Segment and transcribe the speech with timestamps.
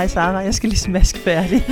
[0.00, 1.64] Hej Sara, jeg skal lige smaske færdig.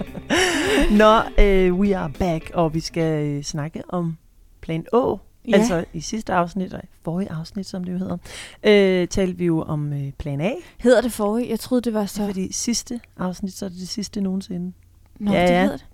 [1.00, 4.16] Nå, uh, we are back, og vi skal uh, snakke om
[4.60, 5.20] plan Å.
[5.48, 5.56] Ja.
[5.56, 9.62] Altså i sidste afsnit, og forrige afsnit, som det jo hedder, uh, talte vi jo
[9.62, 10.50] om uh, plan A.
[10.78, 11.50] Hedder det forrige?
[11.50, 12.26] Jeg troede, det var så...
[12.26, 14.72] Fordi sidste afsnit, så er det det sidste nogensinde.
[15.20, 15.62] Nå, ja, det ja.
[15.62, 15.86] hedder det.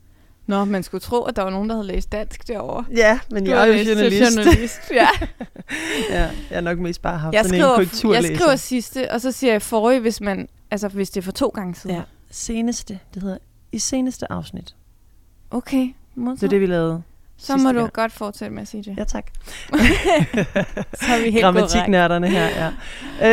[0.46, 2.84] Nå, man skulle tro, at der var nogen, der havde læst dansk derovre.
[2.96, 4.36] Ja, men du jeg er jo journalist.
[4.36, 4.80] journalist.
[5.00, 5.08] ja.
[6.10, 8.28] ja, jeg har nok mest bare haft jeg sådan skriver, en korrekturlæser.
[8.28, 11.32] Jeg skriver sidste, og så siger jeg forrige, hvis, man, altså, hvis det er for
[11.32, 11.96] to gange siden.
[11.96, 13.38] Ja, seneste, det hedder
[13.72, 14.76] i seneste afsnit.
[15.50, 16.40] Okay, modtaget.
[16.40, 17.02] Det er det, vi lavede.
[17.36, 17.92] Så må du gang.
[17.92, 18.98] godt fortsætte med at sige det.
[18.98, 19.26] Ja, tak.
[21.00, 22.72] så er vi helt Grammatiknørderne her, ja.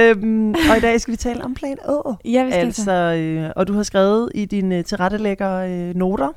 [0.09, 2.16] Øhm, og i dag skal vi tale om plan Å.
[2.26, 6.30] Ja, vi skal altså, øh, Og du har skrevet i dine tilrettelægger øh, noter,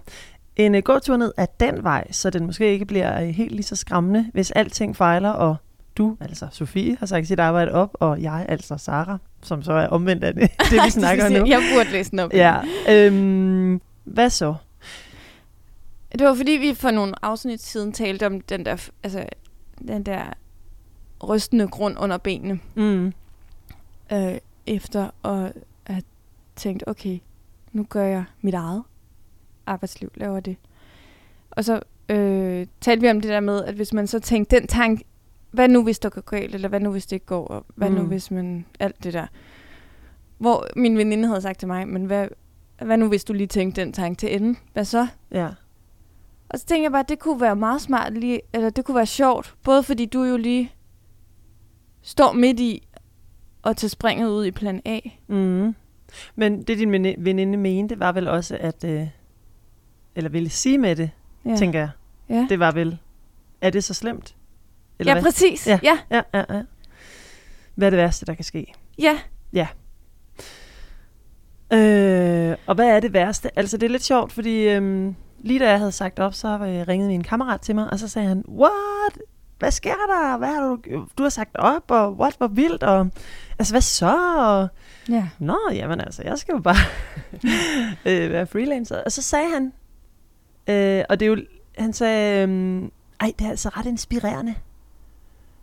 [0.57, 3.63] en uh, gåtur ned af den vej, så den måske ikke bliver uh, helt lige
[3.63, 5.57] så skræmmende, hvis alting fejler, og
[5.97, 9.87] du, altså Sofie, har sagt sit arbejde op, og jeg, altså Sara, som så er
[9.87, 11.47] omvendt af det, det vi snakker nu.
[11.47, 12.33] Jeg burde læse den op.
[12.33, 12.61] Ja.
[12.89, 14.55] Øhm, hvad så?
[16.13, 19.25] Det var fordi, vi for nogle afsnit siden talte om den der, altså,
[19.89, 20.23] den der
[21.29, 22.61] rystende grund under benene.
[22.75, 23.13] Mm.
[24.13, 25.53] Øh, efter at
[25.87, 26.03] have
[26.57, 27.19] tænkt, okay,
[27.73, 28.83] nu gør jeg mit eget
[29.67, 30.57] arbejdsliv, laver det.
[31.51, 34.67] Og så øh, talte vi om det der med, at hvis man så tænkte den
[34.67, 35.05] tanke,
[35.51, 37.91] hvad nu hvis det går galt, eller hvad nu hvis det ikke går, og hvad
[37.91, 37.97] mm.
[37.97, 39.27] nu hvis man, alt det der.
[40.39, 42.29] Hvor min veninde havde sagt til mig, men hvad,
[42.83, 44.57] hvad nu hvis du lige tænkte den tanke til enden?
[44.73, 45.07] Hvad så?
[45.31, 45.49] Ja.
[46.49, 48.95] Og så tænkte jeg bare, at det kunne være meget smart lige, eller det kunne
[48.95, 50.73] være sjovt, både fordi du jo lige
[52.03, 52.89] står midt i
[53.65, 55.01] at tage springet ud i plan A.
[55.29, 55.75] Mm.
[56.35, 59.07] Men det din veninde mente, var vel også, at, øh,
[60.15, 61.11] eller ville sige med det,
[61.45, 61.57] ja.
[61.57, 61.91] tænker jeg.
[62.29, 62.47] Ja.
[62.49, 62.99] Det var vel,
[63.61, 64.37] er det så slemt?
[65.01, 65.33] Eller ja, hvad?
[65.33, 65.67] præcis.
[65.67, 65.79] Ja.
[65.83, 65.99] Ja.
[66.11, 66.63] ja, ja, ja.
[67.75, 68.75] Hvad er det værste, der kan ske?
[68.99, 69.19] Ja.
[69.53, 69.67] Ja.
[71.73, 73.59] Øh, og hvad er det værste?
[73.59, 76.59] Altså, det er lidt sjovt, fordi øhm, lige da jeg havde sagt op, så
[76.89, 79.19] ringede min kammerat til mig, og så sagde han, what?
[79.59, 80.39] Hvad sker der?
[80.39, 80.79] Hvad har du,
[81.19, 83.11] du har sagt op, og what, hvor vildt, og
[83.59, 84.17] altså, hvad så?
[84.39, 84.69] Og,
[85.09, 85.29] ja.
[85.39, 86.77] Nå, jamen altså, jeg skal jo bare
[88.07, 89.03] øh, være freelancer.
[89.05, 89.73] Og så sagde han,
[90.67, 91.37] øh, og det er jo,
[91.79, 92.83] han sagde, øh,
[93.21, 94.55] ej, det er altså ret inspirerende.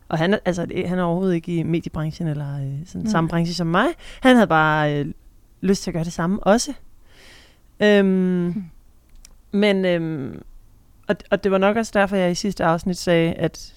[0.10, 3.08] Og han, altså, han er overhovedet ikke i mediebranchen eller øh, sådan mm.
[3.08, 3.88] samme branche som mig.
[4.22, 5.06] Han havde bare øh,
[5.62, 6.74] lyst til at gøre det samme også.
[7.80, 8.64] Øhm, mm.
[9.52, 10.42] Men, øhm,
[11.08, 13.74] og, og det var nok også derfor, jeg i sidste afsnit sagde, at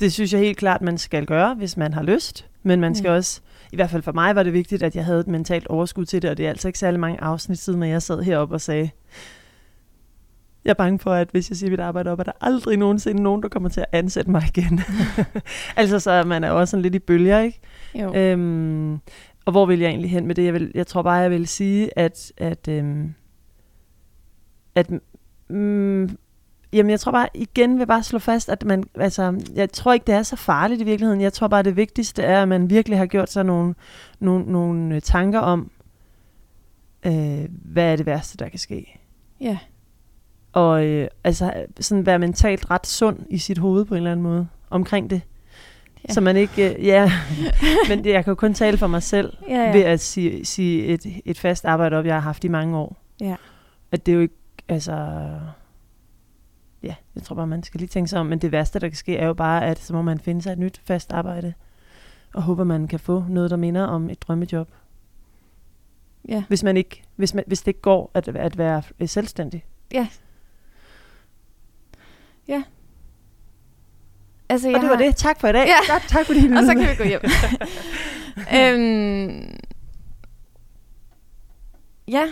[0.00, 2.46] det synes jeg helt klart, man skal gøre, hvis man har lyst.
[2.62, 3.16] Men man skal mm.
[3.16, 3.40] også,
[3.72, 6.22] i hvert fald for mig var det vigtigt, at jeg havde et mentalt overskud til
[6.22, 8.60] det, og det er altså ikke særlig mange afsnit siden, når jeg sad heroppe og
[8.60, 8.90] sagde,
[10.64, 13.22] jeg er bange for, at hvis jeg siger mit arbejde op, er der aldrig nogensinde
[13.22, 14.80] nogen, der kommer til at ansætte mig igen.
[15.76, 17.60] altså, så man er også sådan lidt i bølger, ikke?
[17.94, 18.14] Jo.
[18.14, 18.92] Øhm,
[19.44, 20.44] og hvor vil jeg egentlig hen med det?
[20.44, 23.14] Jeg, vil, jeg tror bare, jeg vil sige, at, at, øhm,
[24.74, 24.90] at
[25.48, 26.16] mm,
[26.72, 30.06] Jamen, jeg tror bare, igen vil bare slå fast, at man, altså, jeg tror ikke,
[30.06, 31.20] det er så farligt i virkeligheden.
[31.20, 33.74] Jeg tror bare, det vigtigste er, at man virkelig har gjort sig nogle,
[34.20, 35.70] nogle, nogle tanker om,
[37.06, 39.00] øh, hvad er det værste, der kan ske.
[39.40, 39.58] Ja
[40.54, 44.22] og øh, altså sådan være mentalt ret sund i sit hoved på en eller anden
[44.22, 45.20] måde omkring det.
[46.08, 46.12] Ja.
[46.12, 47.12] Så man ikke, øh, ja,
[47.88, 49.72] men jeg kan jo kun tale for mig selv ja, ja.
[49.72, 52.96] ved at sige, sige et, et fast arbejde op, jeg har haft i mange år.
[53.20, 53.36] Ja.
[53.92, 54.34] At det er jo ikke,
[54.68, 54.92] altså,
[56.82, 58.96] ja, jeg tror bare, man skal lige tænke sig om, men det værste, der kan
[58.96, 61.54] ske, er jo bare, at så må man finde sig et nyt fast arbejde,
[62.34, 64.68] og håber, man kan få noget, der minder om et drømmejob.
[66.28, 66.44] Ja.
[66.48, 69.64] Hvis man ikke, hvis, man, hvis det ikke går at, at være selvstændig.
[69.92, 70.08] Ja,
[72.48, 72.62] Ja.
[74.48, 75.04] Altså, jeg og det var har...
[75.04, 75.16] det.
[75.16, 75.66] Tak for i dag.
[75.66, 75.92] Ja.
[75.92, 77.20] Godt, tak fordi Og så kan vi gå hjem.
[78.58, 79.58] øhm,
[82.08, 82.28] ja.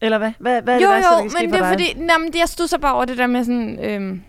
[0.00, 0.32] Eller hvad?
[0.38, 2.48] Hvad, hvad er jo, det værste, jo, der men det er fordi, nej, men jeg
[2.48, 4.22] stod så bare over det der med sådan, øhm,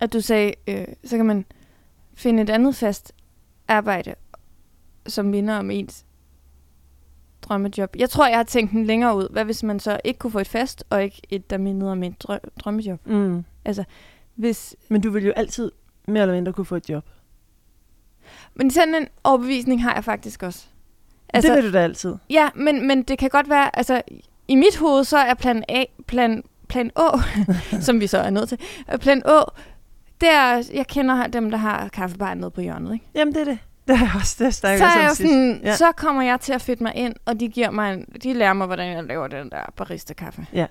[0.00, 1.44] at du sagde, øh, så kan man
[2.14, 3.12] finde et andet fast
[3.68, 4.14] arbejde,
[5.06, 6.04] som minder om ens
[7.42, 7.96] drømmejob.
[7.98, 9.28] Jeg tror, jeg har tænkt den længere ud.
[9.32, 12.02] Hvad hvis man så ikke kunne få et fast, og ikke et, der mindede om
[12.02, 13.06] et drø- drømmejob?
[13.06, 13.44] Mm.
[13.64, 13.84] Altså,
[14.34, 14.76] hvis...
[14.88, 15.70] Men du vil jo altid
[16.08, 17.04] mere eller mindre kunne få et job.
[18.54, 20.66] Men sådan en overbevisning har jeg faktisk også.
[21.34, 22.14] Altså, det vil du da altid.
[22.30, 24.02] Ja, men, men det kan godt være, altså
[24.48, 27.18] i mit hoved, så er plan A, plan, plan Å,
[27.86, 28.58] som vi så er nødt til,
[29.00, 29.44] plan Å,
[30.20, 33.06] det er, jeg kender dem, der har kaffebar nede på hjørnet, ikke?
[33.14, 33.58] Jamen, det er det.
[33.88, 35.76] Det er også det, så, er jeg sådan, ja.
[35.76, 38.52] så kommer jeg til at fedte mig ind, og de giver mig en, de lærer
[38.52, 40.46] mig, hvordan jeg laver den der barista-kaffe.
[40.52, 40.66] Ja.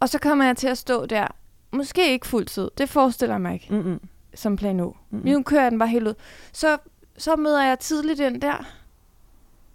[0.00, 1.26] Og så kommer jeg til at stå der,
[1.72, 4.00] måske ikke fuld tid, det forestiller jeg mig ikke, Mm-mm.
[4.34, 4.94] som plan U.
[5.10, 5.24] Mm-mm.
[5.26, 6.14] Nu kører jeg den bare helt ud.
[6.52, 6.78] Så,
[7.18, 8.64] så møder jeg tidligt ind der,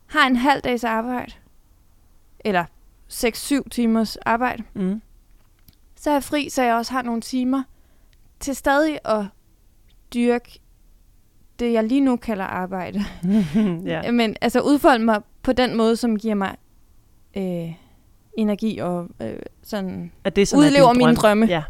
[0.08, 1.32] har en halv dags arbejde,
[2.40, 2.66] eller
[3.14, 5.02] 6-7 timers arbejde, Mm.
[5.96, 7.64] så er jeg fri, så jeg også har nogle timer
[8.40, 9.26] til stadig at
[10.14, 10.60] dyrke
[11.60, 13.00] det, jeg lige nu kalder arbejde.
[13.86, 14.12] ja.
[14.12, 16.56] Men altså udfolde mig på den måde, som giver mig
[17.38, 17.74] øh,
[18.38, 20.12] energi og øh, sådan.
[20.24, 21.16] At det sådan er Udlever mine drøm.
[21.16, 21.46] drømme.
[21.46, 21.64] Ja.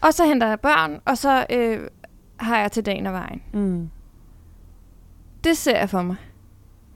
[0.00, 1.80] Og så henter jeg børn, og så øh,
[2.36, 3.42] har jeg til dagen og vejen.
[3.52, 3.90] Mm.
[5.44, 6.16] Det ser jeg for mig.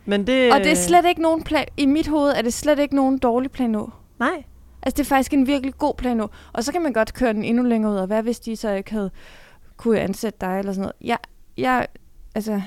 [0.04, 0.52] Men det...
[0.52, 1.64] Og det er slet ikke nogen plan...
[1.76, 3.78] I mit hoved er det slet ikke nogen dårlig plan A.
[4.18, 4.44] Nej.
[4.82, 6.24] Altså, det er faktisk en virkelig god plan A.
[6.52, 8.70] Og så kan man godt køre den endnu længere ud, og hvad hvis de så
[8.70, 9.10] ikke havde
[9.76, 10.92] kunne ansætte dig eller sådan noget.
[11.00, 11.18] Jeg,
[11.56, 11.86] jeg,
[12.34, 12.62] altså,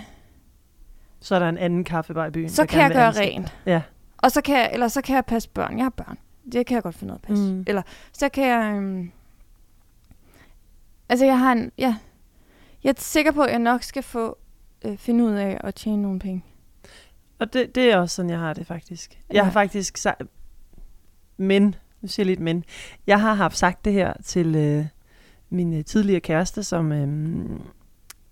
[1.19, 2.49] Så er der en anden kaffebar i byen.
[2.49, 3.57] så kan jeg gøre ansætte rent.
[3.65, 3.81] Ja.
[4.17, 5.77] Og så kan jeg, eller så kan jeg passe børn.
[5.77, 6.17] Jeg har børn.
[6.51, 7.53] Det kan jeg godt finde ud af at passe.
[7.53, 7.63] Mm.
[7.67, 7.81] Eller
[8.13, 8.73] så kan jeg...
[8.75, 9.11] Øhm,
[11.09, 11.71] altså, jeg har en...
[11.77, 11.95] Ja,
[12.83, 14.37] jeg er sikker på, at jeg nok skal få
[14.85, 16.43] øh, finde ud af at tjene nogle penge.
[17.39, 19.19] Og det, det er også sådan, jeg har det faktisk.
[19.29, 19.43] Jeg Ja.
[19.43, 20.21] har faktisk sagt...
[21.37, 22.63] Men, nu siger jeg lidt men.
[23.07, 24.85] Jeg har haft sagt det her til øh,
[25.49, 27.07] min øh, tidligere kæreste, som øh,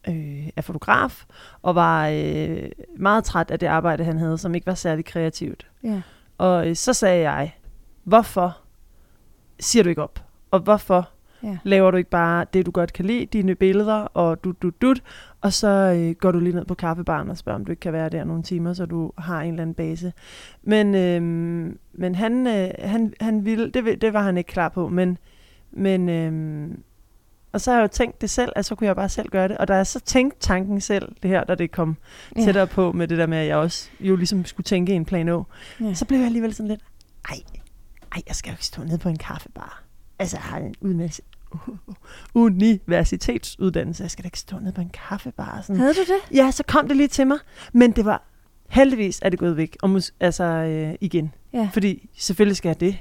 [0.07, 1.25] øh, er fotograf,
[1.61, 5.67] og var øh, meget træt af det arbejde, han havde, som ikke var særlig kreativt.
[5.83, 6.01] Ja.
[6.37, 7.55] Og øh, så sagde jeg,
[8.03, 8.57] hvorfor
[9.59, 10.23] siger du ikke op?
[10.51, 11.09] Og hvorfor
[11.43, 11.57] Ja.
[11.63, 15.03] laver du ikke bare det, du godt kan lide, dine billeder, og du du dut,
[15.41, 17.93] og så øh, går du lige ned på kaffebaren og spørger, om du ikke kan
[17.93, 20.13] være der nogle timer, så du har en eller anden base.
[20.63, 21.21] Men, øh,
[21.93, 25.17] men han, øh, han, han ville, det, det var han ikke klar på, men,
[25.71, 26.71] men øh,
[27.55, 29.47] og så har jeg jo tænkt det selv, at så kunne jeg bare selv gøre
[29.47, 31.97] det, og da jeg så tænkte tanken selv, det her, da det kom
[32.35, 32.43] Ja.
[32.43, 35.29] tættere på med det der med, at jeg også jo ligesom skulle tænke en plan
[35.29, 35.37] A,
[35.81, 35.93] Ja.
[35.93, 36.81] så blev jeg alligevel sådan lidt,
[37.29, 37.37] ej,
[38.15, 39.83] ej, jeg skal jo ikke stå nede på en kaffebar.
[40.19, 41.19] Altså, jeg har en udmærket
[42.35, 44.03] universitetsuddannelse.
[44.03, 45.61] Jeg skal da ikke stå nede på en kaffebar.
[45.61, 45.79] Sådan.
[45.79, 46.35] Havde du det?
[46.37, 47.37] Ja, så kom det lige til mig.
[47.73, 48.23] Men det var
[48.69, 49.77] heldigvis er det gået væk.
[49.81, 51.33] Og mus- altså øh, igen.
[51.53, 51.69] Ja.
[51.73, 52.97] Fordi selvfølgelig skal jeg det.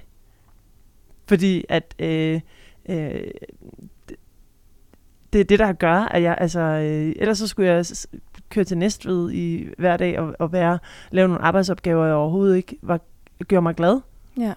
[1.28, 2.40] Fordi at øh,
[2.88, 3.20] øh,
[5.34, 7.84] det, er det, der gør, at jeg, altså, øh, ellers så skulle jeg
[8.50, 10.78] køre til Næstved i hver dag og, og være,
[11.10, 13.00] lave nogle arbejdsopgaver, jeg overhovedet ikke var,
[13.48, 14.00] gjorde mig glad.
[14.38, 14.52] Ja.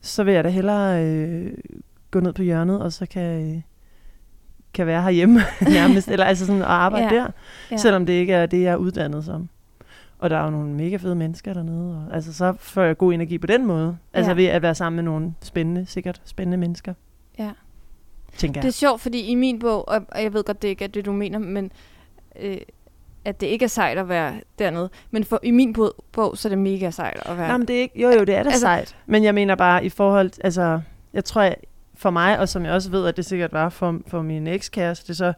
[0.00, 1.52] Så vil jeg da hellere øh,
[2.10, 3.60] gå ned på hjørnet, og så kan, øh,
[4.74, 7.20] kan være herhjemme nærmest, eller altså sådan at arbejde ja.
[7.20, 7.26] der,
[7.70, 7.76] Ja.
[7.76, 9.48] selvom det ikke er det, jeg er uddannet som.
[10.18, 13.12] Og der er jo nogle mega fede mennesker dernede, og altså så får jeg god
[13.12, 13.96] energi på den måde.
[14.12, 14.34] Altså Ja.
[14.36, 16.94] ved at være sammen med nogle spændende, sikkert spændende mennesker,
[17.38, 17.50] ja.
[18.36, 18.68] Tænker Det jeg.
[18.68, 21.12] er sjovt, fordi i min bog, og jeg ved godt, det ikke er det, du
[21.12, 21.72] mener, men
[22.40, 22.56] øh,
[23.24, 24.90] at det ikke er sejt at være dernede.
[25.10, 27.68] Men for, i min bog, bog, så er det mega sejt at være Nej, men
[27.68, 28.96] det er ikke, jo jo, det er da altså, sejt.
[29.06, 30.80] Men jeg mener bare i forhold, altså,
[31.12, 31.56] jeg tror, jeg,
[31.94, 35.14] for mig, og som jeg også ved, at det sikkert var for, for min ekskæreste,
[35.14, 35.32] så,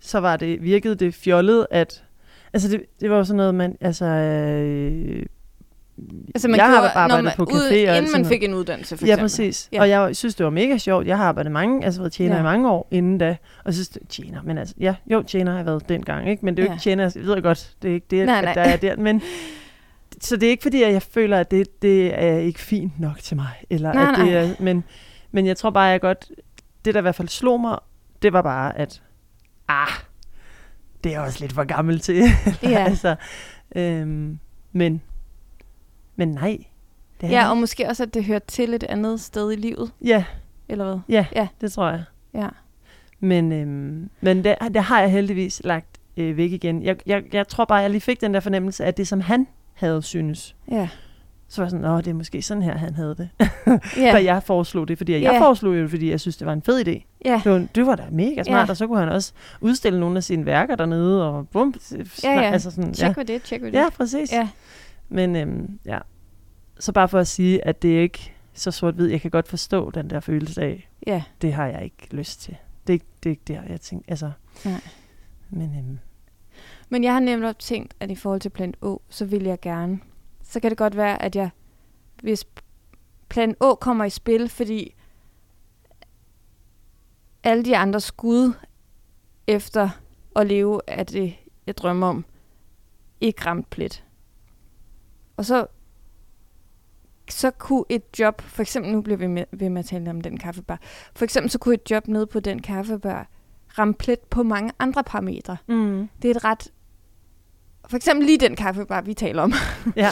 [0.00, 2.04] så var det, virkede det fjollet, at,
[2.52, 5.26] altså det, det var jo sådan noget, man, altså, øh,
[6.34, 8.42] Altså man jeg gjorde, har arbejdet man, på ud, café og alt inden man fik
[8.42, 9.24] en uddannelse, for Ja, eksempel.
[9.24, 9.68] præcis.
[9.72, 9.80] Ja.
[9.80, 11.06] Og jeg synes, det var mega sjovt.
[11.06, 12.40] Jeg har arbejdet mange, altså været tjener Ja.
[12.40, 13.36] i mange år inden da.
[13.64, 16.44] Og så synes det, tjener, men altså, ja, jo, tjener har jeg været dengang, ikke?
[16.44, 16.74] Men det er jo Ja.
[16.74, 18.54] ikke tjener, jeg ved godt, det er ikke det, Nej, at nej.
[18.54, 18.96] der er der.
[18.96, 19.22] Men,
[20.20, 23.18] så det er ikke fordi, at jeg føler, at det, det er ikke fint nok
[23.18, 23.48] til mig.
[23.70, 24.34] Eller Nej, at det nej.
[24.34, 24.84] er, men,
[25.32, 26.30] men jeg tror bare, at jeg godt,
[26.84, 27.78] det der i hvert fald slog mig,
[28.22, 29.02] det var bare, at
[29.68, 29.88] ah,
[31.04, 32.22] det er også lidt for gammel til.
[32.62, 32.84] Ja.
[32.90, 33.14] altså,
[33.76, 34.38] øhm,
[34.72, 35.02] men,
[36.16, 36.58] men nej.
[37.20, 40.24] Det Ja, og måske også, at det hører til et andet sted i livet, ja,
[40.68, 40.98] eller hvad?
[41.08, 41.48] ja, Ja.
[41.60, 42.02] det tror jeg.
[42.34, 42.48] Ja.
[43.20, 46.82] Men, øhm, men det, det har jeg heldigvis lagt øh, væk igen.
[46.82, 49.46] Jeg, jeg, jeg tror bare, jeg lige fik den der fornemmelse af det, som han
[49.74, 50.56] havde synes.
[50.70, 50.88] Ja.
[51.48, 53.28] Så var jeg sådan, åh, det er måske sådan her, han havde det.
[53.96, 54.12] Ja.
[54.12, 55.40] For jeg foreslog det, fordi jeg Ja.
[55.40, 57.18] foreslog det, fordi jeg synes, det var en fed idé.
[57.24, 57.40] ja.
[57.44, 58.70] Det var, det var da mega smart, Ja.
[58.70, 62.32] og så kunne han også udstille nogle af sine værker dernede, og bum, snak, Ja,
[62.32, 62.50] ja.
[62.50, 63.14] altså sådan, Tjek ja.
[63.16, 63.78] ved det, tjek ved det.
[63.78, 64.32] ja, præcis.
[64.32, 64.48] Ja.
[65.08, 65.98] Men øhm, ja,
[66.78, 69.06] så bare for at sige, at det er ikke så sort-hvid.
[69.06, 71.22] Jeg kan godt forstå den der følelse af, ja.
[71.42, 72.56] det har jeg ikke lyst til.
[72.86, 74.30] Det er ikke, det er ikke der, jeg tænker, altså.
[74.64, 74.80] Nej.
[75.50, 75.98] Men øhm,
[76.88, 80.00] Men jeg har nemlig tænkt, at i forhold til plan A, så vil jeg gerne.
[80.42, 81.50] Så kan det godt være, at jeg,
[82.22, 82.44] hvis
[83.28, 84.94] plan A kommer i spil, fordi
[87.44, 88.52] alle de andre skud
[89.46, 89.88] efter
[90.36, 91.36] at leve af det,
[91.66, 92.24] jeg drømmer om,
[93.20, 94.04] ikke ramt plet.
[95.36, 95.66] Og så,
[97.30, 100.20] så kunne et job, for eksempel nu bliver vi med, ved med at tale om
[100.20, 100.78] den kaffebar,
[101.14, 103.28] for eksempel så kunne et job nede på den kaffebar
[103.78, 106.08] ramme plet på mange andre parametre mm.
[106.22, 106.68] det er et ret...
[107.88, 109.52] For eksempel lige den kaffebar, vi taler om,
[109.96, 110.10] ja,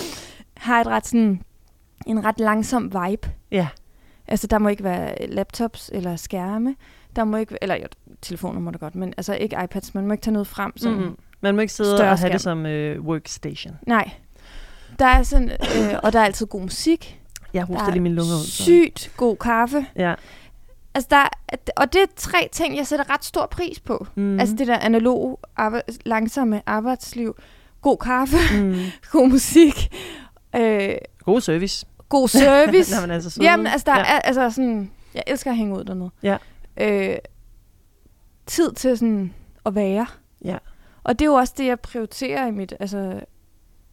[0.56, 1.42] har et ret sådan,
[2.06, 3.30] en ret langsom vibe.
[3.50, 3.68] ja,
[4.26, 6.76] Altså, der må ikke være laptops eller skærme.
[7.16, 7.58] Der må ikke...
[7.62, 7.86] Eller jo,
[8.22, 9.94] telefoner må der godt, men altså ikke iPads.
[9.94, 10.72] Man må ikke tage noget frem.
[10.76, 10.98] Sådan.
[10.98, 11.16] mm.
[11.40, 12.30] Man må ikke sidde og have skærm.
[12.30, 13.74] det som øh, workstation.
[13.86, 14.10] Nej.
[14.98, 17.20] Der er sådan, øh, og der er altid god musik.
[17.54, 18.44] Jeg hoster er lige mine lunger ud.
[18.46, 19.86] så- sygt god kaffe.
[19.96, 20.14] Ja.
[20.94, 24.06] Altså, der, er- og det er tre ting, jeg sætter ret stor pris på.
[24.14, 24.40] Mm.
[24.40, 27.36] Altså det der analoge, arbejde, langsomme arbejdsliv,
[27.82, 28.74] god kaffe, mm.
[29.12, 29.94] god musik,
[30.56, 31.86] øh, God service.
[32.08, 32.94] god service.
[32.96, 33.44] Nå, men altså søde.
[33.46, 34.04] Jamen, altså, der ja.
[34.04, 36.10] er, altså sådan, jeg elsker at hænge ud dernede.
[36.22, 36.36] Ja.
[36.80, 37.16] Øh,
[38.46, 39.34] tid til sådan
[39.66, 40.06] at være.
[40.44, 40.56] Ja.
[41.04, 43.20] Og det er jo også det, jeg prioriterer i mit, altså,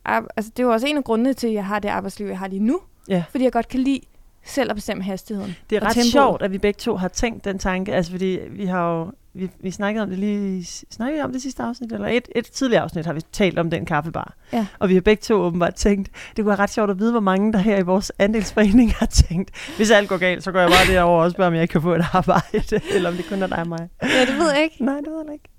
[0.06, 2.40] altså det er jo også en af grundene til, at jeg har det arbejdsliv, jeg
[2.40, 2.80] har lige nu.
[3.10, 3.24] Ja.
[3.32, 4.02] Fordi jeg godt kan lide
[4.46, 5.56] selv at bestemme hastigheden.
[5.70, 6.12] Det er ret tempoet.
[6.12, 9.50] sjovt, at vi begge to har tænkt den tanke, altså fordi vi har jo, vi,
[9.60, 13.06] vi snakkede om det lige, snakkede om det sidste afsnit, eller et, et tidligere afsnit
[13.06, 14.34] har vi talt om den kaffebar.
[14.54, 14.68] Ja.
[14.80, 17.20] Og vi har begge to åbenbart tænkt, det kunne være ret sjovt at vide, hvor
[17.20, 20.70] mange der her i vores andelsforening har tænkt, hvis alt går galt, så går jeg
[20.70, 23.48] bare derover og spørger, om jeg kan få et arbejde, eller om det kun er
[23.48, 23.90] dig og mig.
[24.04, 24.86] Ja, det ved jeg ikke.
[24.86, 25.50] Nej, det ved jeg ikke.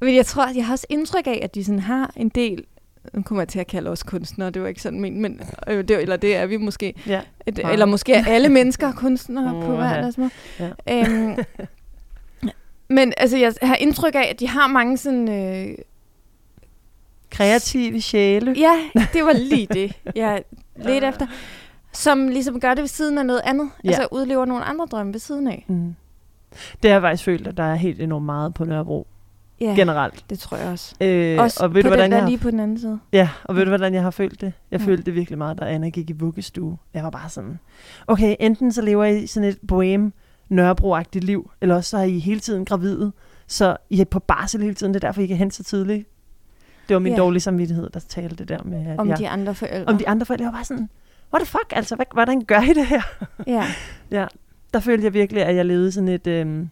[0.00, 2.64] Men jeg tror, at jeg har også indtryk af, at de sådan har en del
[3.12, 5.84] nu kommer jeg til at kalde os kunstnere, det var ikke sådan men, men øh,
[5.88, 6.94] det, eller det er vi måske.
[7.06, 7.20] Ja.
[7.46, 7.70] Et, Ja.
[7.72, 10.30] eller måske er alle mennesker kunstnere på hver deres måde.
[10.60, 10.70] Ja.
[10.90, 11.36] Øhm,
[12.96, 15.28] men altså, jeg har indtryk af, at de har mange sådan...
[15.28, 15.74] Øh,
[17.30, 18.54] Kreative sjæle.
[18.58, 18.80] ja,
[19.12, 20.42] det var lige det, jeg
[20.76, 21.26] ledte efter.
[21.92, 23.70] Som ligesom gør det ved siden af noget andet.
[23.84, 23.88] Ja.
[23.88, 23.94] Ja.
[23.94, 25.64] Altså udlever nogle andre drømme ved siden af.
[25.68, 25.94] Mm.
[26.82, 29.06] Det har jeg faktisk følt, at der er helt enormt meget på Nørrebro,
[29.60, 30.24] Ja, generelt.
[30.30, 30.94] det tror jeg også.
[31.00, 32.78] Øh, også og ved på du, hvordan den jeg der har lige på den anden
[32.78, 32.98] side.
[33.12, 34.52] Ja, og ved du, hvordan jeg har følt det?
[34.70, 34.86] Jeg Ja.
[34.86, 36.78] følte det virkelig meget, da Anna gik i vuggestue.
[36.94, 37.58] Jeg var bare sådan,
[38.06, 40.12] okay, enten så lever I sådan et bohem,
[40.48, 43.12] nørrebro liv, eller også så er I hele tiden gravide,
[43.46, 46.08] så I er på barsel hele tiden, det er derfor, I kan hente så tidligt.
[46.88, 47.18] Det var min Ja.
[47.18, 49.92] dårlige samvittighed, der talte det der med, at Om jeg, de andre forældre.
[49.92, 50.44] om de andre forældre.
[50.44, 50.88] Jeg var bare sådan,
[51.34, 53.02] what the fuck, altså, hvad, hvordan gør I det her?
[53.46, 53.64] Ja.
[54.74, 56.70] Der følte jeg virkelig, at jeg levede sådan et, øhm,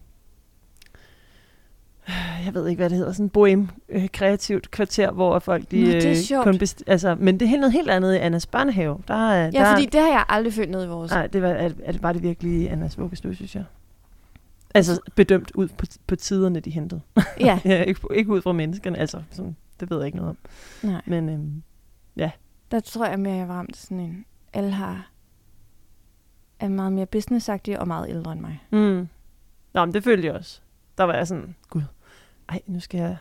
[2.47, 5.91] jeg ved ikke, hvad det hedder, sådan bohem, øh, kreativt kvarter, hvor folk de, Nå,
[5.91, 6.45] det er øh, sjovt.
[6.45, 9.03] kun best- altså, men det er helt noget helt andet i Annas børnehave.
[9.09, 11.11] Der, er- ja, der, fordi det har jeg aldrig følt ned i vores.
[11.11, 13.65] Nej, det var, er, er det bare det virkelige Annas vuggestue, synes jeg.
[14.75, 17.01] Altså bedømt ud på, på tiderne, de hentede.
[17.41, 20.37] Ja, ja, ikke, ikke ud fra menneskerne, altså sådan, det ved jeg ikke noget om.
[20.91, 21.03] nej.
[21.07, 21.63] Men øhm,
[22.71, 24.25] Der tror jeg mere, jeg var ramt sådan en...
[24.53, 25.11] Alle har
[26.61, 28.61] er meget mere businessagtige og meget ældre end mig.
[28.71, 29.09] mm.
[29.75, 30.61] Nå, men det følte jeg også.
[30.99, 31.83] Der var jeg sådan, gud,
[32.49, 33.17] ej, nu skal jeg,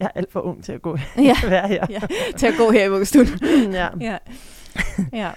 [0.00, 1.86] jeg er alt for ung til at gå Ja, være her.
[1.90, 2.00] ja.
[2.36, 3.26] til at gå her i vuggestuen.
[3.72, 3.88] ja.
[4.00, 4.18] ja.
[5.12, 5.30] ja.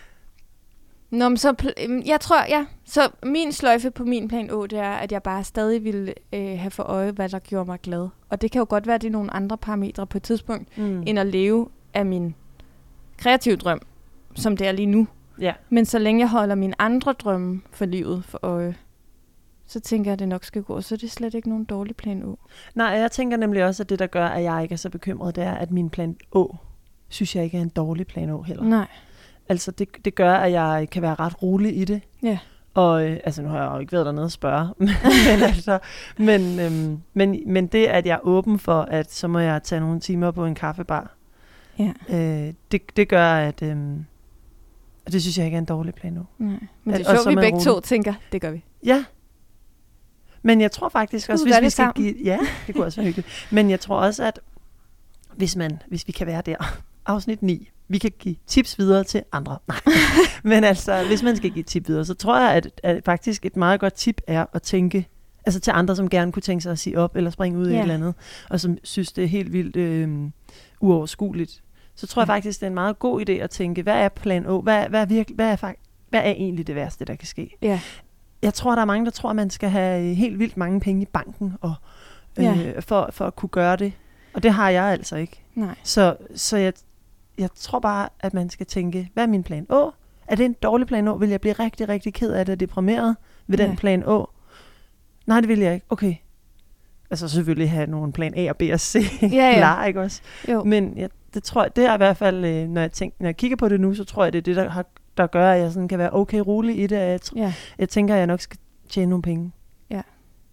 [1.10, 4.80] Nå, men så, øhm, jeg tror, ja, så min sløjfe på min plan Å, det
[4.80, 8.08] er, at jeg bare stadig vil øh, have for øje, hvad der gjorde mig glad.
[8.30, 10.78] Og det kan jo godt være, at det er nogle andre parametre på et tidspunkt,
[10.78, 11.04] Mm.
[11.08, 12.36] end at leve af min
[13.18, 13.82] kreative drøm,
[14.36, 15.08] som det er lige nu.
[15.40, 15.54] ja.
[15.70, 18.76] Men så længe jeg holder mine andre drømme for livet for øje,
[19.68, 20.82] så tænker jeg, at det nok skal gå.
[20.82, 22.40] Så er det slet ikke nogen dårlig plan Å.
[22.76, 25.36] Nej, jeg tænker nemlig også, at det, der gør, at jeg ikke er så bekymret,
[25.36, 26.56] det er, at min plan Å,
[27.10, 28.64] synes jeg ikke er en dårlig plan Å heller.
[28.64, 28.88] Nej.
[29.50, 32.02] Altså, det, det gør, at jeg kan være ret rolig i det.
[32.24, 32.38] Ja.
[32.74, 35.80] Og øh, altså, nu har jeg jo ikke været dernede og spørge, men, altså,
[36.18, 39.80] men, øhm, men, men det, at jeg er åben for, at så må jeg tage
[39.80, 41.16] nogle timer på en kaffebar,
[41.80, 41.94] Ja.
[42.10, 44.06] øh, det, det gør, at øhm,
[45.06, 46.24] og det synes jeg ikke er en dårlig plan Å.
[46.40, 46.50] Nej.
[46.84, 47.66] Men det Og er så sjovt, vi begge rolig.
[47.66, 48.64] to tænker, det gør vi.
[48.86, 49.04] Ja.
[50.46, 52.06] Men jeg tror faktisk også, vi hvis vi skal sammen?
[52.06, 52.16] give...
[52.24, 53.48] Ja, det kunne også være hyggeligt.
[53.52, 54.40] Men jeg tror også, at
[55.36, 56.56] hvis, man, hvis vi kan være der,
[57.06, 59.58] afsnit 9, vi kan give tips videre til andre.
[59.68, 59.78] Nej.
[60.44, 63.56] Men altså, hvis man skal give tip videre, så tror jeg, at, at faktisk et
[63.56, 65.08] meget godt tip er at tænke,
[65.46, 67.72] altså til andre, som gerne kunne tænke sig at sige op, eller springe ud i
[67.72, 67.78] Ja.
[67.78, 68.14] et eller andet,
[68.50, 70.10] og som synes, det er helt vildt øh,
[70.82, 71.62] uoverskueligt.
[71.96, 74.46] Så tror jeg faktisk, det er en meget god idé at tænke, hvad er plan
[74.46, 74.62] Å?
[74.62, 75.72] Hvad, hvad, er, virkelig, hvad, er,
[76.10, 77.58] hvad er egentlig det værste, der kan ske?
[77.62, 77.80] Ja.
[78.42, 80.80] Jeg tror, der er mange, der tror, at man skal have øh, helt vildt mange
[80.80, 81.74] penge i banken og,
[82.40, 82.80] øh, Ja.
[82.80, 83.94] for, for at kunne gøre det.
[84.34, 85.44] Og det har jeg altså ikke.
[85.56, 85.76] Nej.
[85.84, 86.74] Så, så jeg,
[87.38, 89.92] jeg tror bare, at man skal tænke, hvad er min plan Å?
[90.28, 91.14] Er det en dårlig plan Å?
[91.16, 93.16] Vil jeg blive rigtig, rigtig ked af det og deprimeret
[93.48, 93.76] ved den Ja.
[93.76, 94.30] plan Å?
[95.26, 95.86] Nej, det vil jeg ikke.
[95.90, 96.16] Okay.
[97.12, 99.58] Altså selvfølgelig have nogle plan A og B og C Ja, ja.
[99.58, 100.22] klar, ikke også?
[100.50, 100.64] Jo.
[100.64, 103.28] Men jeg, det tror jeg, det er i hvert fald, øh, når jeg, tænker, når
[103.28, 104.86] jeg kigger på det nu, så tror jeg, det er det, der, har,
[105.18, 106.96] der gør, at jeg sådan kan være okay rolig i det.
[106.96, 107.54] at Jeg, tr- Ja.
[107.80, 108.58] jeg tænker, at jeg nok skal
[108.90, 109.52] tjene nogle penge.
[109.90, 110.02] Ja.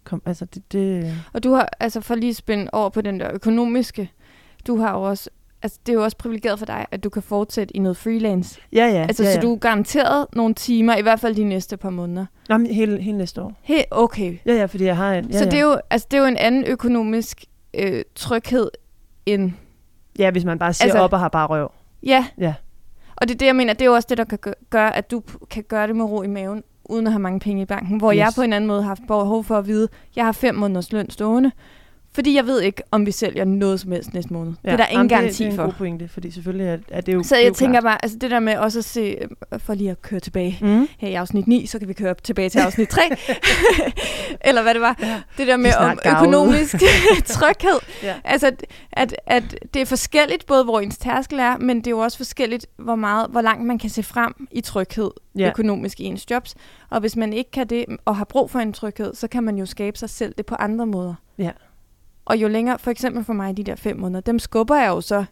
[0.03, 3.19] Kom, altså det, det Og du har, altså for lige at spænde over på den
[3.19, 4.11] der økonomiske,
[4.67, 5.29] du har jo også,
[5.63, 8.59] altså det er jo også privilegeret for dig, at du kan fortsætte i noget freelance.
[8.73, 9.01] ja, ja.
[9.01, 9.35] Altså ja, ja.
[9.35, 12.25] så du er garanteret nogle timer, i hvert fald de næste par måneder.
[12.49, 13.53] Jamen, hele, hele næste år.
[13.61, 14.37] Helt okay.
[14.45, 15.25] Ja, ja, fordi jeg har en...
[15.25, 15.49] Ja, så ja.
[15.51, 18.71] det er, jo, altså, det er jo en anden økonomisk øh, tryghed
[19.25, 19.51] end...
[20.19, 21.71] Ja, hvis man bare siger altså, op og har bare røv.
[22.03, 22.25] Ja.
[22.37, 22.53] Ja.
[23.15, 24.95] Og det er det, jeg mener, det er jo også det, der kan gø- gøre,
[24.95, 27.65] at du kan gøre det med ro i maven, uden at have mange penge i
[27.65, 27.97] banken.
[27.97, 28.17] Hvor yes.
[28.17, 30.91] jeg på en anden måde har haft behov for at vide, jeg har fem måneders
[30.91, 31.51] løn stående,
[32.15, 34.53] Fordi jeg ved ikke, om vi sælger noget som helst næste måned.
[34.63, 35.63] Ja, det er der ingen garanti det, det er for.
[35.63, 37.83] en god pointe, fordi selvfølgelig er, er det jo Så det jeg jo tænker klart.
[37.83, 39.01] bare, altså det der med også at se,
[39.53, 40.87] øh, for lige at køre tilbage Mm.
[40.97, 43.01] her i afsnit 9, så kan vi køre tilbage til afsnit 3.
[44.41, 44.95] Eller hvad det var.
[45.01, 45.21] Ja.
[45.37, 46.75] Det der med snart om økonomisk
[47.25, 47.79] tryghed.
[48.03, 48.15] Ja.
[48.23, 51.91] Altså, at, at, at det er forskelligt, både hvor ens tærskel er, men det er
[51.91, 55.47] jo også forskelligt, hvor meget, hvor langt man kan se frem i tryghed Ja.
[55.49, 56.55] økonomisk i ens jobs.
[56.89, 59.57] Og hvis man ikke kan det, og har brug for en tryghed, så kan man
[59.57, 61.13] jo skabe sig selv det på andre måder.
[61.37, 61.49] Ja.
[62.25, 65.01] Og jo længere, for eksempel for mig, de der fem måneder, dem skubber jeg jo
[65.01, 65.25] så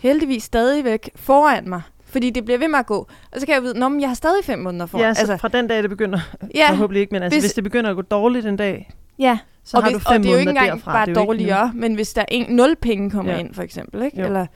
[0.00, 1.82] heldigvis stadigvæk foran mig.
[2.04, 3.08] Fordi det bliver ved med at gå.
[3.32, 5.04] Og så kan jeg vide, at jeg har stadig fem måneder foran.
[5.04, 6.18] Ja, så altså, fra den dag, det begynder,
[6.54, 9.38] ja, forhåbentlig ikke, men altså, hvis, hvis- det begynder at gå dårligt en dag, ja.
[9.64, 10.92] så og, har hvis, du fem og det er jo ikke engang derfra.
[10.92, 13.38] bare det er jo ikke dårligere, men hvis der er en nul penge kommer Ja.
[13.38, 14.20] ind, for eksempel, ikke?
[14.20, 14.26] Jo.
[14.26, 14.46] Eller,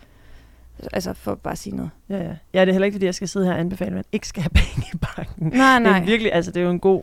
[0.92, 1.90] altså for bare at sige noget.
[2.08, 2.22] Ja, ja.
[2.54, 4.28] ja, det er heller ikke, fordi jeg skal sidde her og anbefale, at man ikke
[4.28, 5.58] skal have penge i banken.
[5.58, 6.04] Nej, Det er nej.
[6.04, 7.02] virkelig, altså det er jo en god...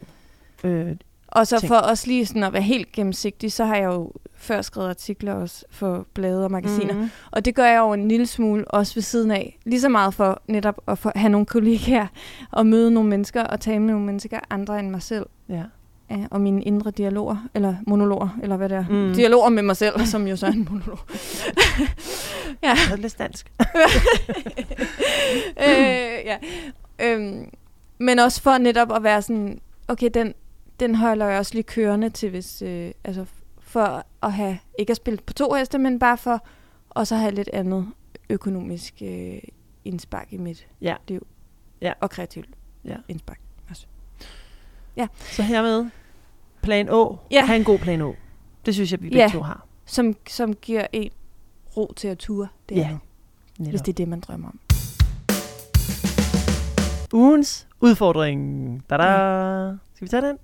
[0.63, 0.95] Øh,
[1.33, 1.67] Og så ting.
[1.67, 5.33] for også lige sådan at være helt gennemsigtig, så har jeg jo før skrevet artikler
[5.33, 6.93] også for blade og magasiner.
[6.93, 6.99] Mm.
[6.99, 9.57] mm, Og det gør jeg jo en lille smule også ved siden af.
[9.65, 12.07] Lige så meget for netop at få, have nogle kollegaer
[12.51, 15.25] og møde nogle mennesker og tale med nogle mennesker andre end mig selv.
[15.49, 15.63] ja.
[16.09, 18.85] Ja, og mine indre dialoger, eller monologer, eller hvad det er.
[18.89, 19.13] Mm.
[19.13, 20.99] Dialoger med mig selv, som jo så er en monolog.
[22.63, 22.69] ja.
[22.69, 23.51] Jeg er lidt dansk.
[25.67, 26.37] øh, ja.
[26.99, 27.49] Øhm,
[27.97, 30.33] men også for netop at være sådan, okay, den,
[30.79, 33.25] den holder jeg også lige kørende til, hvis, øh, altså
[33.59, 36.45] for at have, ikke at spille på to heste, men bare for
[36.89, 37.87] også at have lidt andet
[38.29, 39.37] økonomisk øh,
[39.85, 40.95] indspark i mit Ja.
[41.07, 41.27] liv.
[41.81, 41.93] Ja.
[42.01, 42.49] Og kreativt
[42.85, 42.95] Ja.
[43.07, 43.39] indspark.
[45.31, 45.89] Så hermed,
[46.61, 47.19] plan Å.
[47.31, 47.45] Ja.
[47.45, 48.15] Ha' en god plan Å.
[48.65, 49.29] Det synes jeg, vi begge Ja.
[49.33, 49.65] to har.
[49.85, 51.09] Som, som giver en
[51.77, 52.47] ro til at ture.
[52.69, 52.89] Det Ja,
[53.59, 54.59] er, hvis det er det, man drømmer om.
[57.13, 58.83] Ugens udfordring.
[58.89, 59.75] Da-da.
[59.95, 60.37] Skal vi tage den?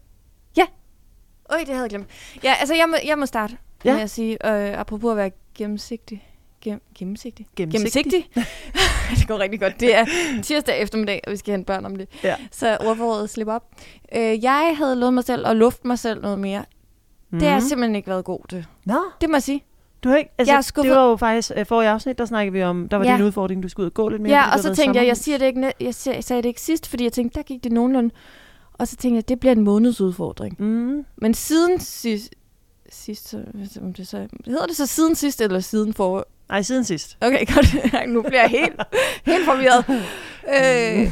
[1.52, 2.08] Øj, det havde jeg glemt.
[2.44, 3.94] Ja, altså jeg må, jeg må starte Ja.
[3.94, 6.26] med at sige, øh, apropos at være gennemsigtig.
[6.62, 7.46] Gem, gennemsigtig?
[7.56, 8.04] Gennemsigtig.
[8.04, 8.30] Gennemsigtig?
[9.20, 9.80] det går rigtig godt.
[9.80, 10.06] Det er
[10.44, 12.08] tirsdag eftermiddag, og vi skal hente børn om det.
[12.24, 12.36] Ja.
[12.52, 13.64] Så ordforrådet slipper op.
[14.16, 16.66] Øh, jeg havde lovet mig selv at lufte mig selv noget mere.
[17.30, 17.40] Mm.
[17.40, 18.66] Det har jeg simpelthen ikke været god til.
[18.86, 19.64] Nå, Det må jeg sige.
[20.04, 20.32] du har ikke...
[20.38, 20.96] Altså, Jeg er det skuffet.
[20.96, 23.14] var jo faktisk uh, forrige afsnit, der snakkede vi om, der var Ja.
[23.16, 24.34] din udfordring, du skulle ud og gå lidt mere.
[24.38, 26.62] Ja, og så tænkte jeg, jeg siger det ikke, jeg, siger, jeg sagde det ikke
[26.62, 28.10] sidst, fordi jeg tænkte, der gik det nogenlunde.
[28.80, 30.56] Og så tænkte jeg, det bliver en månedsudfordring.
[30.62, 31.06] Mm.
[31.18, 32.36] Men siden sidst,
[32.90, 33.44] sidst så,
[33.82, 37.18] om det så, hedder det så siden sidst, eller siden for, Nej, siden sidst.
[37.22, 37.76] Okay, godt.
[38.14, 38.82] nu bliver jeg helt,
[39.26, 39.86] helt forvirret.
[40.56, 41.12] øh,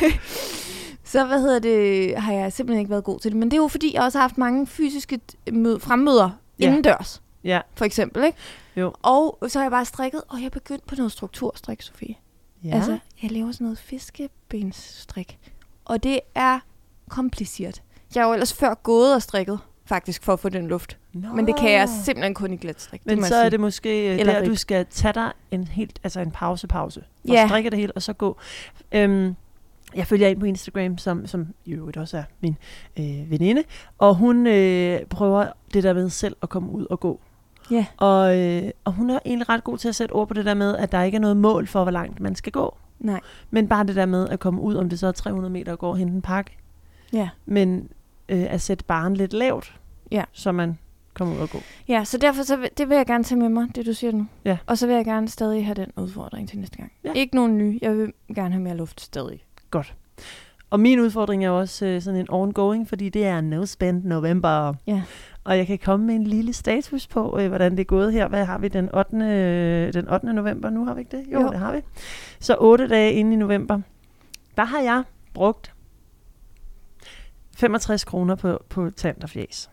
[1.04, 3.38] så hvad hedder det, har jeg simpelthen ikke været god til det.
[3.38, 5.20] Men det er jo fordi, jeg også har haft mange fysiske
[5.52, 6.66] mød, fremmøder Ja.
[6.66, 7.60] indendørs, Ja.
[7.74, 8.24] for eksempel.
[8.24, 8.38] Ikke?
[8.76, 8.92] Jo.
[9.02, 12.14] Og så har jeg bare strikket, og jeg er begyndt på noget strukturstrik, Sofie.
[12.64, 12.74] Ja.
[12.74, 15.38] Altså, jeg laver sådan noget fiskebensstrik.
[15.84, 16.58] Og det er
[17.10, 17.82] kompliceret.
[18.14, 20.98] Jeg har jo ellers før gået og strikket, faktisk, for at få den luft.
[21.12, 21.28] Nå.
[21.34, 23.06] Men det kan jeg simpelthen kun i glatstrik.
[23.06, 24.58] Men må så er det måske øh, Eller der, du rib.
[24.58, 27.00] skal tage dig en helt, altså en pause, pause.
[27.24, 27.46] Og Ja.
[27.48, 28.36] strikke det hele, og så gå.
[28.92, 29.34] Øhm,
[29.94, 32.56] jeg følger en på Instagram, som, som i øvrigt også er min
[32.98, 33.62] øh, veninde,
[33.98, 37.20] og hun øh, prøver det der med selv at komme ud og gå.
[37.70, 37.86] Ja.
[37.96, 40.54] Og, øh, og hun er egentlig ret god til at sætte ord på det der
[40.54, 42.76] med, at der ikke er noget mål for, hvor langt man skal gå.
[42.98, 43.20] Nej.
[43.50, 45.78] Men bare det der med at komme ud, om det så er 300 meter og
[45.78, 46.56] gå og hente en pakke.
[47.12, 47.28] Ja.
[47.46, 47.88] Men
[48.28, 49.74] øh, at sætte barn lidt lavt,
[50.10, 50.24] Ja.
[50.32, 50.78] så man
[51.14, 51.58] kommer ud og gå.
[51.88, 54.12] Ja, så derfor så vil, det vil jeg gerne tage med mig, det du siger
[54.12, 54.26] nu.
[54.44, 54.58] Ja.
[54.66, 56.92] Og så vil jeg gerne stadig have den udfordring til næste gang.
[57.04, 57.12] Ja.
[57.12, 57.78] Ikke nogen ny.
[57.82, 59.44] Jeg vil gerne have mere luft stadig.
[59.70, 59.94] Godt.
[60.70, 64.74] Og min udfordring er også øh, sådan en ongoing, fordi det er no spend november.
[64.86, 65.02] Ja.
[65.44, 68.28] Og jeg kan komme med en lille status på, øh, hvordan det er gået her.
[68.28, 69.16] Hvad har vi den 8.
[69.16, 70.32] øh, Den 8.
[70.32, 70.70] november?
[70.70, 71.24] Nu har vi ikke det?
[71.32, 71.44] Jo, Jo.
[71.46, 71.48] jo.
[71.50, 71.80] det har vi.
[72.40, 73.80] Så 8 dage inde i november,
[74.56, 75.02] der har jeg
[75.34, 75.72] brugt
[77.60, 79.70] 65 kroner på, på tand og fjes.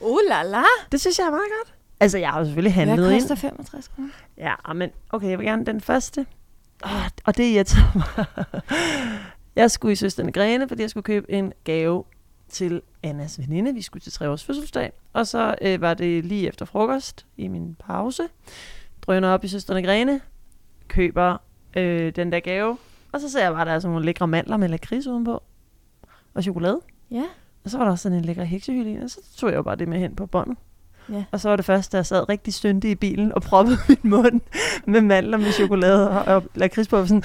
[0.00, 0.62] Uh la la!
[0.92, 1.74] Det synes jeg er meget godt.
[2.00, 3.20] Altså, jeg har jo selvfølgelig handlet Hvad ind.
[3.22, 4.08] koster 65 kroner?
[4.36, 6.26] Ja, men okay, jeg vil gerne den første.
[6.84, 6.90] Oh,
[7.24, 8.26] og det irriterer mig.
[9.56, 12.04] jeg skulle i Søsterne Grene, fordi jeg skulle købe en gave
[12.48, 13.74] til Annas veninde.
[13.74, 14.92] Vi skulle til tre års fødselsdag.
[15.12, 18.22] Og så øh, var det lige efter frokost i min pause.
[19.02, 20.20] Drøner op i Søsterne Grene.
[20.88, 21.36] Køber
[21.76, 22.78] øh, den der gave.
[23.12, 25.42] Og så ser jeg bare, der er sådan nogle lækre mandler med lakrids udenpå.
[26.34, 26.80] Og chokolade.
[27.12, 27.24] Ja.
[27.64, 29.76] Og så var der også sådan en lækker heksehylde og så tog jeg jo bare
[29.76, 30.56] det med hen på båndet.
[31.08, 31.24] Ja.
[31.32, 33.98] Og så var det først, da jeg sad rigtig stønte i bilen og proppede min
[34.02, 34.40] mund
[34.86, 36.96] med mandler med chokolade og, og lakrids på.
[36.96, 37.22] og Sådan,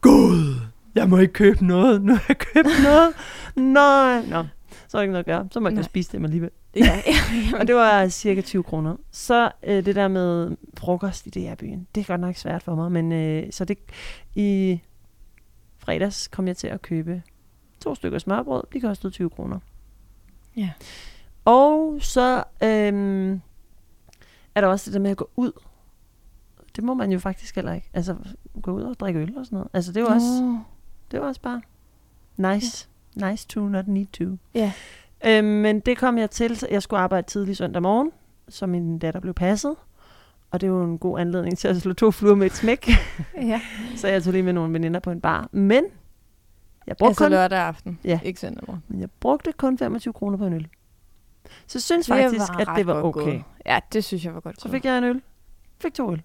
[0.00, 0.54] Gud,
[0.94, 2.02] jeg må ikke købe noget.
[2.02, 3.12] Nu har jeg købt noget.
[3.56, 4.20] Nej.
[4.26, 4.44] Nå,
[4.88, 5.48] så var der ikke noget at gøre.
[5.50, 5.82] Så måtte jeg Nej.
[5.88, 6.50] spise dem alligevel.
[6.76, 7.00] Ja,
[7.60, 8.96] Og det var cirka 20 kroner.
[9.12, 12.92] Så øh, det der med frokost i DR-byen, det er godt nok svært for mig.
[12.92, 13.78] Men øh, så det
[14.34, 14.80] i
[15.78, 17.22] fredags kom jeg til at købe
[17.80, 18.62] to stykker smørbrød.
[18.72, 19.58] De kostede 20 kroner.
[20.56, 20.70] Ja.
[21.44, 23.40] Og så øhm,
[24.54, 25.52] er der også det der med at gå ud.
[26.76, 27.90] Det må man jo faktisk heller ikke.
[27.94, 28.16] Altså,
[28.62, 29.68] gå ud og drikke øl og sådan noget.
[29.72, 30.58] Altså, det er jo også,
[31.10, 31.60] det er også bare
[32.36, 32.88] nice.
[33.20, 33.30] Ja.
[33.30, 34.24] Nice to, not need to.
[34.54, 34.72] Ja.
[35.26, 36.62] Øhm, men det kom jeg til.
[36.70, 38.12] Jeg skulle arbejde tidlig søndag morgen,
[38.48, 39.76] så min datter blev passet.
[40.50, 42.90] Og det var en god anledning til at slå to fluer med et smæk.
[43.34, 43.60] ja.
[43.96, 45.48] så jeg tog lige med nogle veninder på en bar.
[45.52, 45.84] Men
[46.88, 48.20] jeg brugte altså kun, lørdag aften, ja.
[48.24, 48.82] ikke søndag morgen.
[48.88, 50.68] Men jeg brugte kun 25 kroner på en øl.
[51.66, 53.20] Så jeg synes det faktisk, at det var okay.
[53.20, 53.42] Gået.
[53.66, 55.22] Ja, det synes jeg var godt Så fik jeg en øl.
[55.80, 56.22] Fik to øl.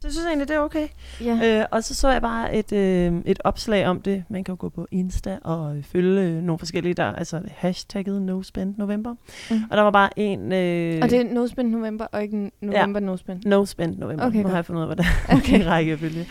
[0.00, 0.88] Så jeg synes egentlig, det er okay.
[1.20, 1.60] Ja.
[1.60, 4.24] Øh, og så så jeg bare et, øh, et opslag om det.
[4.28, 8.42] Man kan jo gå på Insta og følge øh, nogle forskellige, der altså hashtagget No
[8.42, 9.14] Spend November.
[9.50, 9.56] Mm.
[9.70, 10.52] Og der var bare en...
[10.52, 13.06] Øh, og det er No Spend November, og ikke November ja.
[13.06, 13.42] No Spend?
[13.46, 14.26] No Spend November.
[14.26, 14.96] Okay, nu har jeg fundet ud af,
[15.28, 15.54] er okay.
[15.60, 16.26] en række følge.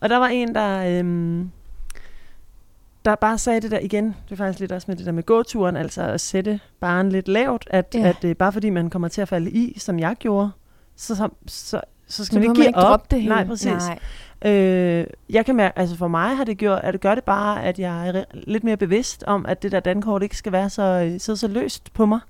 [0.00, 1.02] Og der var en, der...
[1.04, 1.44] Øh,
[3.04, 5.22] der bare sagde det der igen, det er faktisk lidt også med det der med
[5.22, 8.08] gåturen, altså at sætte barn lidt lavt, at, ja.
[8.08, 10.50] at øh, bare fordi man kommer til at falde i, som jeg gjorde,
[10.96, 13.10] så, så, så, så skal så man ikke give ikke op.
[13.10, 13.34] Det hele.
[13.34, 13.72] Nej, præcis.
[13.72, 13.98] Nej.
[14.52, 17.64] Øh, jeg kan mærke, altså for mig har det gjort, at det gør det bare,
[17.64, 20.82] at jeg er lidt mere bevidst om, at det der dankort ikke skal være så,
[20.82, 22.20] øh, så, så løst på mig.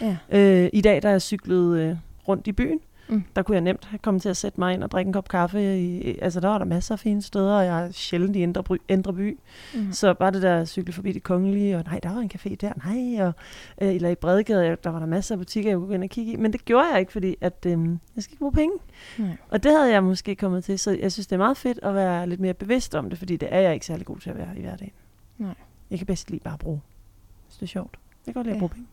[0.00, 0.16] Ja.
[0.30, 1.96] Øh, I dag, der er jeg cyklet øh,
[2.28, 2.78] rundt i byen,
[3.10, 3.24] Mm.
[3.36, 5.28] Der kunne jeg nemt have kommet til at sætte mig ind og drikke en kop
[5.28, 5.78] kaffe.
[5.78, 8.78] I, altså, der var der masser af fine steder, og jeg er sjældent i Indre,
[8.88, 9.38] Indre By.
[9.74, 9.92] Mm.
[9.92, 12.72] Så bare det der cykle forbi det kongelige, og nej, der var en café der,
[12.84, 13.32] nej, og,
[13.82, 16.10] øh, eller i Bredegade, der var der masser af butikker, jeg kunne gå ind og
[16.10, 16.36] kigge i.
[16.36, 18.76] Men det gjorde jeg ikke, fordi at, øh, jeg skal ikke bruge penge.
[19.18, 19.30] Mm.
[19.48, 21.94] Og det havde jeg måske kommet til, så jeg synes, det er meget fedt at
[21.94, 24.38] være lidt mere bevidst om det, fordi det er jeg ikke særlig god til at
[24.38, 24.92] være i hverdagen.
[25.38, 25.54] Nej.
[25.90, 26.80] Jeg kan bedst lige bare bruge,
[27.46, 27.96] hvis det er sjovt.
[28.26, 28.64] Jeg kan godt lide ja.
[28.64, 28.88] at bruge penge.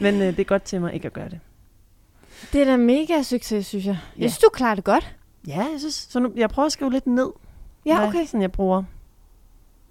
[0.04, 1.40] Men øh, det er godt til mig ikke at gøre det.
[2.52, 3.98] Det er da mega succes, synes jeg.
[4.16, 4.22] Ja.
[4.22, 5.16] Jeg synes, du klarer det godt.
[5.46, 5.94] Ja, jeg synes.
[5.94, 7.30] Så nu, jeg prøver at skrive lidt ned.
[7.86, 8.16] Ja, okay.
[8.18, 8.82] Hvad, sådan jeg bruger,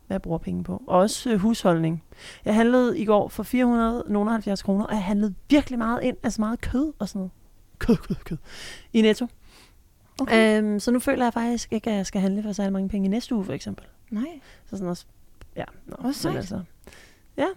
[0.08, 0.84] hvad jeg bruger penge på.
[0.88, 2.04] Og også øh, husholdning.
[2.46, 6.18] Jeg handlede i går for 470 kroner, og jeg handlede virkelig meget ind.
[6.24, 7.32] Altså meget kød og sådan noget.
[7.80, 8.38] Kød, kød, kød.
[8.94, 9.28] I Netto.
[10.22, 10.58] Okay.
[10.64, 13.06] Øhm, så nu føler jeg faktisk ikke, at jeg skal handle for særlig mange penge
[13.06, 13.86] i næste uge, for eksempel.
[14.10, 14.40] Nej.
[14.66, 15.06] Så sådan også,
[15.56, 15.64] ja.
[15.86, 16.62] Nå, også altså,
[17.38, 17.48] ja.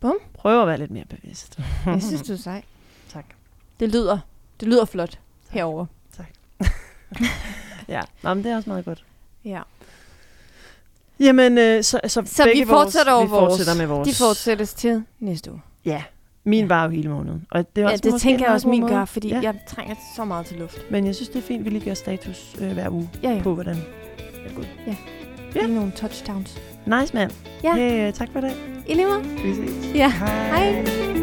[0.00, 0.16] Bum.
[0.34, 1.58] Prøv at være lidt mere bevidst.
[1.86, 2.62] jeg synes, du er sej.
[3.12, 3.24] Tak.
[3.80, 4.18] Det lyder,
[4.60, 5.18] det lyder flot tak.
[5.50, 5.86] herover.
[6.16, 6.26] Tak.
[7.88, 9.04] ja, Nå, men det er også meget godt.
[9.44, 9.62] Ja.
[11.20, 14.08] Jamen, øh, så, så, så vi fortsætter vores, vi fortsætter med vores.
[14.08, 15.60] De fortsættes til næste uge.
[15.84, 16.02] Ja,
[16.44, 16.66] min ja.
[16.66, 17.46] var jo hele måneden.
[17.50, 19.40] Og det, er ja, også det tænker jeg også, min gør, fordi ja.
[19.42, 20.90] jeg trænger så meget til luft.
[20.90, 23.30] Men jeg synes, det er fint, at vi lige gør status øh, hver uge ja,
[23.30, 23.42] ja.
[23.42, 24.68] på, hvordan det er gået.
[24.86, 24.96] Ja.
[25.54, 25.60] ja.
[25.60, 26.58] Lige nogle touchdowns.
[26.86, 27.30] Nice, mand.
[27.62, 27.74] Ja.
[27.74, 28.52] Hey, tak for det.
[28.86, 29.22] I lige måde.
[29.22, 29.94] Vi ses.
[29.94, 30.08] Ja.
[30.10, 30.72] Hej.
[30.72, 31.21] Hej.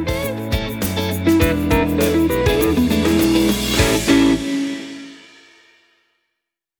[1.54, 2.89] Música